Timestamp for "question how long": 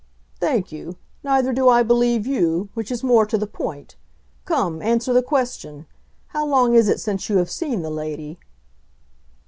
5.21-6.73